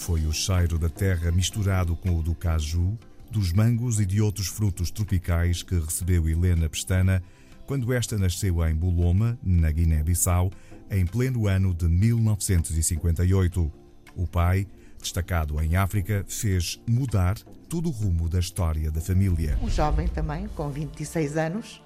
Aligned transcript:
Foi 0.00 0.24
o 0.24 0.32
cheiro 0.32 0.78
da 0.78 0.88
terra 0.88 1.30
misturado 1.30 1.94
com 1.94 2.18
o 2.18 2.22
do 2.22 2.34
caju, 2.34 2.98
dos 3.30 3.52
mangos 3.52 4.00
e 4.00 4.06
de 4.06 4.18
outros 4.18 4.46
frutos 4.46 4.90
tropicais 4.90 5.62
que 5.62 5.78
recebeu 5.78 6.26
Helena 6.26 6.70
Pestana 6.70 7.22
quando 7.66 7.92
esta 7.92 8.16
nasceu 8.16 8.66
em 8.66 8.74
Buloma, 8.74 9.38
na 9.42 9.70
Guiné-Bissau, 9.70 10.50
em 10.90 11.04
pleno 11.04 11.46
ano 11.46 11.74
de 11.74 11.86
1958. 11.86 13.70
O 14.16 14.26
pai, 14.26 14.66
destacado 14.98 15.60
em 15.60 15.76
África, 15.76 16.24
fez 16.26 16.80
mudar 16.88 17.36
todo 17.68 17.90
o 17.90 17.92
rumo 17.92 18.26
da 18.26 18.38
história 18.38 18.90
da 18.90 19.02
família. 19.02 19.58
Um 19.62 19.68
jovem 19.68 20.08
também, 20.08 20.48
com 20.56 20.70
26 20.70 21.36
anos, 21.36 21.82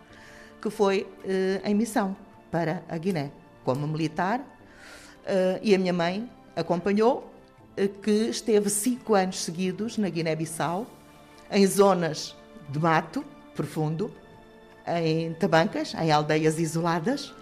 que 0.63 0.71
foi 0.71 1.05
eh, 1.25 1.61
em 1.65 1.75
missão 1.75 2.17
para 2.49 2.85
a 2.89 2.97
Guiné 2.97 3.33
como 3.65 3.89
militar 3.89 4.41
eh, 5.27 5.59
e 5.65 5.75
a 5.75 5.79
minha 5.79 5.93
mãe 5.93 6.31
acompanhou, 6.55 7.34
que 8.03 8.29
esteve 8.29 8.71
cinco 8.71 9.15
anos 9.15 9.43
seguidos 9.43 9.99
na 9.99 10.09
Guiné-Bissau, 10.09 10.87
em 11.51 11.67
zonas 11.67 12.37
de 12.69 12.79
mato 12.79 13.25
profundo, 13.55 14.11
em 14.87 15.33
tabancas, 15.35 15.95
em 15.95 16.11
aldeias 16.11 16.59
isoladas. 16.59 17.33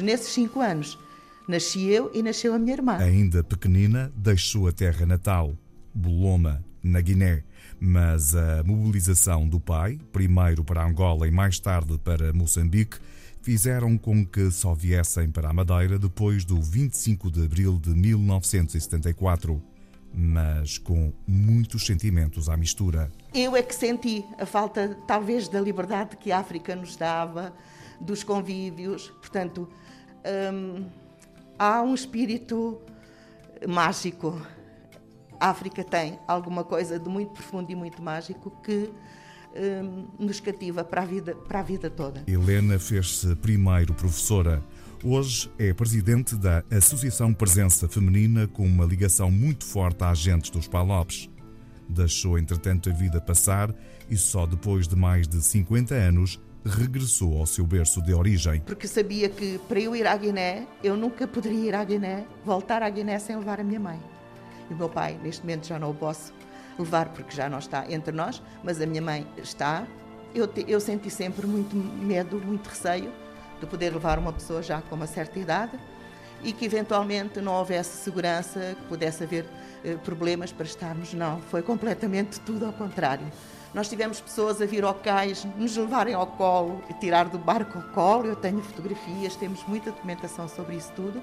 Nesses 0.00 0.28
cinco 0.28 0.60
anos, 0.60 0.98
nasci 1.46 1.88
eu 1.88 2.10
e 2.14 2.22
nasceu 2.22 2.54
a 2.54 2.58
minha 2.58 2.74
irmã. 2.74 2.96
Ainda 2.98 3.42
pequenina, 3.42 4.12
deixou 4.14 4.68
a 4.68 4.72
terra 4.72 5.06
natal, 5.06 5.56
Boloma, 5.94 6.64
na 6.82 7.00
Guiné. 7.00 7.44
Mas 7.80 8.34
a 8.34 8.62
mobilização 8.64 9.48
do 9.48 9.60
pai, 9.60 9.98
primeiro 10.12 10.64
para 10.64 10.84
Angola 10.84 11.28
e 11.28 11.30
mais 11.30 11.60
tarde 11.60 11.98
para 11.98 12.32
Moçambique, 12.32 12.98
fizeram 13.40 13.96
com 13.96 14.26
que 14.26 14.50
só 14.50 14.74
viessem 14.74 15.30
para 15.30 15.48
a 15.48 15.52
Madeira 15.52 15.98
depois 15.98 16.44
do 16.44 16.60
25 16.60 17.30
de 17.30 17.44
abril 17.44 17.78
de 17.78 17.90
1974, 17.90 19.62
mas 20.12 20.78
com 20.78 21.12
muitos 21.26 21.86
sentimentos 21.86 22.48
à 22.48 22.56
mistura. 22.56 23.10
Eu 23.32 23.54
é 23.54 23.62
que 23.62 23.74
senti 23.74 24.24
a 24.38 24.46
falta, 24.46 24.98
talvez, 25.06 25.48
da 25.48 25.60
liberdade 25.60 26.16
que 26.16 26.32
a 26.32 26.38
África 26.38 26.74
nos 26.74 26.96
dava, 26.96 27.54
dos 28.00 28.22
convívios. 28.22 29.08
Portanto, 29.20 29.68
hum, 30.52 30.86
há 31.58 31.82
um 31.82 31.94
espírito 31.94 32.80
mágico. 33.66 34.40
A 35.40 35.50
África 35.50 35.84
tem 35.84 36.18
alguma 36.26 36.64
coisa 36.64 36.98
de 36.98 37.08
muito 37.08 37.30
profundo 37.32 37.70
e 37.70 37.74
muito 37.74 38.02
mágico 38.02 38.50
que 38.62 38.90
hum, 39.56 40.06
nos 40.18 40.40
cativa 40.40 40.82
para 40.82 41.02
a, 41.02 41.04
vida, 41.04 41.34
para 41.34 41.60
a 41.60 41.62
vida 41.62 41.88
toda. 41.88 42.24
Helena 42.26 42.78
fez-se 42.78 43.36
primeiro 43.36 43.94
professora. 43.94 44.62
Hoje 45.04 45.48
é 45.56 45.72
presidente 45.72 46.34
da 46.34 46.64
Associação 46.72 47.32
Presença 47.32 47.88
Feminina, 47.88 48.48
com 48.48 48.66
uma 48.66 48.84
ligação 48.84 49.30
muito 49.30 49.64
forte 49.64 50.02
a 50.02 50.10
agentes 50.10 50.50
dos 50.50 50.66
Palopes. 50.66 51.30
Deixou, 51.88 52.36
entretanto, 52.36 52.90
a 52.90 52.92
vida 52.92 53.20
passar 53.20 53.72
e 54.10 54.16
só 54.16 54.44
depois 54.44 54.88
de 54.88 54.96
mais 54.96 55.28
de 55.28 55.40
50 55.40 55.94
anos 55.94 56.40
regressou 56.64 57.38
ao 57.38 57.46
seu 57.46 57.64
berço 57.64 58.02
de 58.02 58.12
origem. 58.12 58.60
Porque 58.60 58.88
sabia 58.88 59.28
que 59.28 59.58
para 59.68 59.78
eu 59.78 59.94
ir 59.94 60.06
à 60.06 60.16
Guiné, 60.16 60.66
eu 60.82 60.96
nunca 60.96 61.28
poderia 61.28 61.68
ir 61.68 61.74
à 61.76 61.84
Guiné, 61.84 62.26
voltar 62.44 62.82
à 62.82 62.90
Guiné 62.90 63.20
sem 63.20 63.36
levar 63.36 63.60
a 63.60 63.64
minha 63.64 63.78
mãe. 63.78 64.17
E 64.70 64.74
o 64.74 64.76
meu 64.76 64.88
pai, 64.88 65.18
neste 65.22 65.42
momento, 65.42 65.66
já 65.66 65.78
não 65.78 65.90
o 65.90 65.94
posso 65.94 66.32
levar 66.78 67.08
porque 67.08 67.34
já 67.34 67.48
não 67.48 67.58
está 67.58 67.90
entre 67.90 68.12
nós, 68.12 68.42
mas 68.62 68.80
a 68.80 68.86
minha 68.86 69.02
mãe 69.02 69.26
está. 69.36 69.86
Eu, 70.34 70.46
te, 70.46 70.64
eu 70.68 70.80
senti 70.80 71.10
sempre 71.10 71.46
muito 71.46 71.74
medo, 71.74 72.38
muito 72.38 72.68
receio 72.68 73.12
de 73.60 73.66
poder 73.66 73.92
levar 73.92 74.18
uma 74.18 74.32
pessoa 74.32 74.62
já 74.62 74.80
com 74.82 74.94
uma 74.94 75.06
certa 75.06 75.38
idade 75.38 75.78
e 76.42 76.52
que 76.52 76.64
eventualmente 76.64 77.40
não 77.40 77.54
houvesse 77.54 77.96
segurança, 78.04 78.76
que 78.78 78.86
pudesse 78.86 79.24
haver 79.24 79.44
eh, 79.84 79.96
problemas 79.96 80.52
para 80.52 80.66
estarmos. 80.66 81.12
Não, 81.12 81.40
foi 81.42 81.62
completamente 81.62 82.38
tudo 82.40 82.66
ao 82.66 82.72
contrário. 82.72 83.26
Nós 83.74 83.88
tivemos 83.88 84.20
pessoas 84.20 84.62
a 84.62 84.66
vir 84.66 84.84
ao 84.84 84.94
cais, 84.94 85.44
nos 85.56 85.76
levarem 85.76 86.14
ao 86.14 86.26
colo, 86.26 86.82
tirar 87.00 87.28
do 87.28 87.38
barco 87.38 87.78
ao 87.78 87.84
colo. 87.92 88.26
Eu 88.26 88.36
tenho 88.36 88.62
fotografias, 88.62 89.36
temos 89.36 89.62
muita 89.66 89.90
documentação 89.90 90.48
sobre 90.48 90.76
isso 90.76 90.92
tudo. 90.94 91.20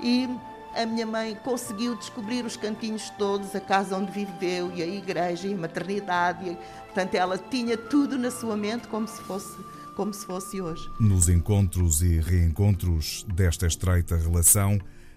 E 0.00 0.28
a 0.76 0.86
minha 0.86 1.06
mãe 1.06 1.34
conseguiu 1.44 1.96
descobrir 1.96 2.44
os 2.44 2.56
cantinhos 2.56 3.10
todos, 3.10 3.54
a 3.54 3.60
casa 3.60 3.96
onde 3.96 4.10
viveu, 4.12 4.72
e 4.74 4.82
a 4.82 4.86
igreja, 4.86 5.46
e 5.48 5.54
a 5.54 5.56
maternidade. 5.56 6.50
E, 6.50 6.56
portanto, 6.84 7.14
ela 7.14 7.38
tinha 7.38 7.76
tudo 7.76 8.18
na 8.18 8.30
sua 8.30 8.56
mente 8.56 8.88
como 8.88 9.06
se 9.06 9.20
fosse 9.22 9.56
como 9.94 10.12
se 10.12 10.26
fosse 10.26 10.60
hoje. 10.60 10.90
Nos 10.98 11.28
encontros 11.28 12.02
e 12.02 12.18
reencontros 12.18 13.24
desta 13.32 13.64
estreita 13.64 14.16
relação, 14.16 14.76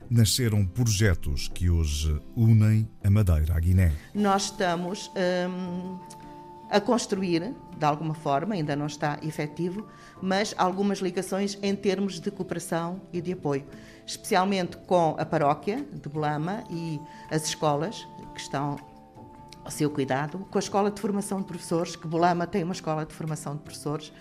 nasceram 0.10 0.66
projetos 0.66 1.48
que 1.48 1.70
hoje 1.70 2.22
unem 2.36 2.88
a 3.04 3.10
Madeira 3.10 3.56
à 3.56 3.60
Guiné. 3.60 3.92
Nós 4.14 4.46
estamos 4.46 5.12
hum, 5.50 5.98
a 6.70 6.82
construir, 6.82 7.56
de 7.78 7.86
alguma 7.86 8.14
forma, 8.14 8.56
ainda 8.56 8.76
não 8.76 8.88
está 8.88 9.18
efetivo, 9.22 9.88
mas 10.22 10.54
algumas 10.58 11.00
ligações 11.00 11.58
em 11.62 11.76
termos 11.76 12.20
de 12.20 12.30
cooperação 12.30 13.02
e 13.14 13.22
de 13.22 13.34
apoio, 13.34 13.66
especialmente 14.06 14.78
com 14.78 15.16
a 15.18 15.26
paróquia 15.26 15.86
de 15.94 16.10
Bolama 16.10 16.64
e 16.70 17.00
as 17.30 17.46
escolas 17.46 18.08
que 18.34 18.42
estão 18.42 18.78
ao 19.64 19.72
seu 19.72 19.90
cuidado, 19.90 20.40
com 20.50 20.58
a 20.58 20.60
Escola 20.60 20.90
de 20.90 21.00
Formação 21.00 21.40
de 21.40 21.46
Professores, 21.46 21.96
que 21.96 22.08
Bolama 22.08 22.48
tem 22.48 22.64
uma 22.64 22.74
escola 22.74 23.06
de 23.06 23.14
formação 23.14 23.56
de 23.56 23.62
professores, 23.62 24.14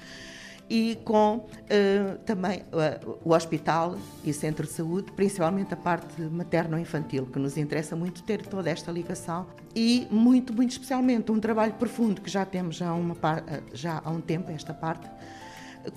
e 0.68 0.98
com 1.04 1.36
uh, 1.36 2.18
também 2.24 2.60
uh, 2.72 3.18
o 3.24 3.32
hospital 3.32 3.96
e 4.24 4.32
centro 4.32 4.66
de 4.66 4.72
saúde, 4.72 5.12
principalmente 5.12 5.72
a 5.72 5.76
parte 5.76 6.20
materno-infantil, 6.22 7.26
que 7.26 7.38
nos 7.38 7.56
interessa 7.56 7.94
muito 7.94 8.22
ter 8.22 8.44
toda 8.44 8.68
esta 8.68 8.90
ligação 8.90 9.46
e 9.74 10.08
muito, 10.10 10.52
muito 10.52 10.72
especialmente 10.72 11.30
um 11.30 11.38
trabalho 11.38 11.74
profundo 11.74 12.20
que 12.20 12.30
já 12.30 12.44
temos 12.44 12.76
já, 12.76 12.92
uma 12.92 13.16
eh, 13.46 13.62
já 13.72 14.02
há 14.04 14.10
um 14.10 14.20
tempo, 14.20 14.50
esta 14.50 14.74
parte, 14.74 15.08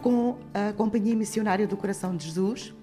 com 0.01 0.37
a 0.53 0.71
Companhia 0.73 1.15
Missionária 1.15 1.65
do 1.65 1.75
Coração 1.75 2.15
de 2.15 2.25
Jesus, 2.25 2.73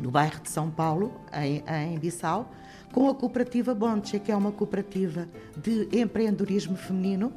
no 0.00 0.10
bairro 0.10 0.40
de 0.40 0.48
São 0.48 0.70
Paulo, 0.70 1.12
em, 1.32 1.62
em 1.92 1.98
Bissau, 1.98 2.50
com 2.92 3.08
a 3.08 3.14
cooperativa 3.14 3.74
Bonche, 3.74 4.18
que 4.18 4.32
é 4.32 4.36
uma 4.36 4.52
cooperativa 4.52 5.28
de 5.56 5.88
empreendedorismo 5.92 6.76
feminino, 6.76 7.32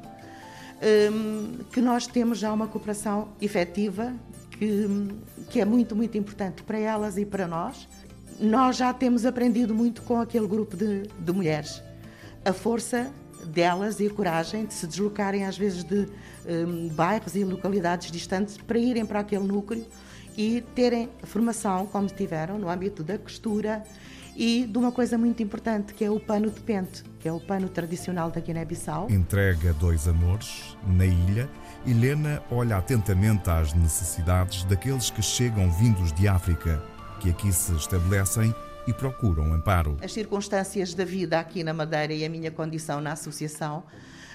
que 1.72 1.82
nós 1.82 2.08
temos 2.08 2.38
já 2.38 2.54
uma 2.54 2.68
cooperação 2.68 3.30
efetiva 3.42 4.14
que, 4.52 4.88
que 5.50 5.60
é 5.62 5.66
muito, 5.66 5.96
muito 5.96 6.18
importante 6.18 6.64
para 6.64 6.78
elas 6.78 7.18
e 7.18 7.26
para 7.26 7.48
nós. 7.48 7.88
Nós 8.40 8.78
já 8.78 8.94
temos 8.94 9.26
aprendido 9.26 9.74
muito 9.74 10.02
com 10.04 10.20
aquele 10.20 10.48
grupo 10.48 10.76
de, 10.76 11.04
de 11.04 11.32
mulheres. 11.32 11.82
A 12.46 12.54
força 12.54 13.12
delas 13.46 14.00
e 14.00 14.08
a 14.08 14.10
coragem 14.10 14.66
de 14.66 14.74
se 14.74 14.86
deslocarem, 14.86 15.46
às 15.46 15.58
vezes, 15.58 15.84
de 15.84 16.08
um, 16.48 16.90
bairros 16.90 17.36
e 17.36 17.44
localidades 17.44 18.12
distantes 18.12 18.58
para 18.58 18.78
irem 18.78 19.06
para 19.06 19.20
aquele 19.20 19.46
núcleo 19.46 19.86
e 20.38 20.62
terem 20.76 21.10
formação, 21.24 21.88
como 21.88 22.08
tiveram, 22.08 22.60
no 22.60 22.70
âmbito 22.70 23.04
da 23.04 23.18
costura 23.18 23.84
e 24.38 24.68
de 24.68 24.78
uma 24.78 24.92
coisa 24.92 25.18
muito 25.18 25.42
importante, 25.42 25.96
que 25.96 26.06
é 26.06 26.12
o 26.12 26.20
pano 26.20 26.52
de 26.52 26.59
pente, 26.62 27.03
que 27.20 27.28
é 27.28 27.31
o 27.34 27.40
pano 27.40 27.68
tradicional 27.68 28.30
da 28.30 28.40
Guiné-Bissau. 28.40 29.09
Entrega 29.09 29.74
dois 29.74 30.08
amores 30.08 30.78
na 30.86 31.08
ilha. 31.08 31.50
Helena 31.88 32.44
olha 32.52 32.78
atentamente 32.78 33.50
às 33.50 33.74
necessidades 33.74 34.64
daqueles 34.66 35.09
que 35.09 35.24
chegam 35.24 35.72
vindos 35.72 36.13
de 36.13 36.28
África, 36.28 36.84
que 37.19 37.31
aqui 37.31 37.51
se 37.51 37.74
estabelecem 37.75 38.54
e 38.88 38.94
procuram 38.94 39.51
amparo. 39.54 39.98
As 40.04 40.13
circunstâncias 40.13 40.94
da 40.94 41.04
vida 41.04 41.39
aqui 41.39 41.63
na 41.63 41.74
Madeira 41.74 42.13
e 42.13 42.24
a 42.24 42.30
minha 42.30 42.51
condição 42.51 43.01
na 43.01 43.13
associação 43.13 43.84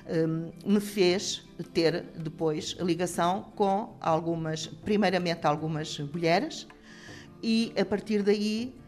um, 0.04 0.50
me 0.66 0.80
fez 0.80 1.48
ter 1.72 2.06
depois 2.18 2.76
ligação 2.80 3.52
com 3.54 3.96
algumas, 4.00 4.66
primeiramente 4.66 5.46
algumas 5.46 5.96
mulheres, 6.00 6.66
e 7.40 7.72
a 7.78 7.84
partir 7.84 8.24
daí 8.24 8.81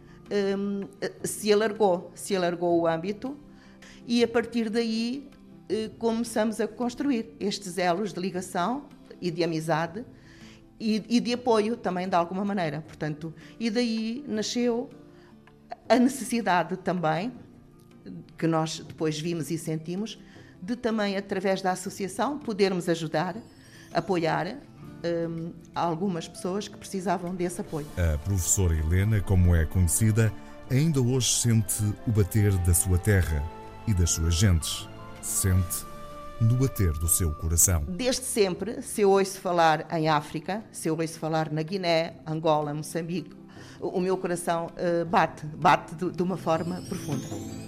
se 1.23 1.53
alargou, 1.53 2.11
se 2.15 2.35
alargou 2.35 2.81
o 2.81 2.87
âmbito 2.87 3.37
e 4.07 4.23
a 4.23 4.29
partir 4.29 4.69
daí 4.69 5.29
uh, 5.71 5.91
começamos 5.99 6.61
a 6.61 6.69
construir 6.69 7.35
estes 7.41 7.79
elos 7.79 8.13
de 8.13 8.21
ligação 8.21 8.87
e 9.21 9.31
de 9.31 9.43
amizade 9.43 10.05
e, 10.79 11.03
e, 11.09 11.21
de 11.21 11.33
apoio 11.33 11.77
também 11.77 12.09
de 12.09 12.15
alguma 12.15 12.45
maneira. 12.45 12.83
Portanto, 12.83 13.33
e 13.59 13.71
daí 13.71 14.25
nasceu 14.27 14.91
a 15.89 15.97
necessidade 15.97 16.77
também 16.77 17.33
que 18.37 18.47
nós 18.47 18.81
depois 18.81 19.19
vimos 19.19 19.51
e 19.51 19.57
sentimos 19.57 20.19
de 20.61 20.77
também 20.77 21.17
através 21.17 21.63
da 21.63 21.73
associação 21.73 22.39
podermos 22.39 22.89
ajudar, 22.89 23.37
apoiar 23.95 24.57
um, 25.05 25.53
algumas 25.75 26.29
pessoas 26.29 26.69
que 26.69 26.77
precisavam 26.77 27.35
desse 27.35 27.61
apoio. 27.61 27.87
A 27.97 28.19
professora 28.19 28.75
Helena, 28.75 29.21
como 29.21 29.55
é 29.55 29.65
conhecida, 29.65 30.33
ainda 30.71 31.01
hoje 31.01 31.31
sente 31.31 31.83
o 32.07 32.11
bater 32.11 32.53
da 32.59 32.75
sua 32.75 32.99
terra 32.99 33.43
e 33.87 33.95
das 33.95 34.11
suas 34.11 34.35
gentes. 34.35 34.89
Sente 35.23 35.85
no 36.41 36.57
bater 36.57 36.93
do 36.93 37.09
seu 37.09 37.33
coração. 37.35 37.85
Desde 37.89 38.25
sempre, 38.25 38.83
se 38.83 39.03
eu 39.03 39.11
ouço 39.11 39.41
falar 39.41 39.87
em 39.93 40.09
África, 40.09 40.63
se 40.73 40.89
eu 40.89 40.99
ouço 40.99 41.19
falar 41.19 41.51
na 41.51 41.63
Guiné, 41.63 42.15
Angola, 42.27 42.75
Moçambique, 42.75 43.35
o 43.81 44.01
meu 44.01 44.17
coração 44.17 44.67
uh, 44.67 45.05
bate, 45.05 45.47
bate 45.47 45.95
de, 45.95 46.11
de 46.11 46.23
uma 46.23 46.37
forma 46.37 46.83
profunda. 46.89 47.64